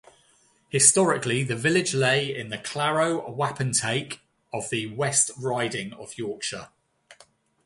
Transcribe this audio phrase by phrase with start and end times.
[0.69, 6.69] Historically, the village lay in the Claro Wapentake of the West Riding of Yorkshire.